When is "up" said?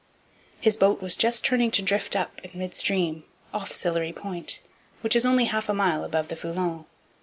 2.15-2.41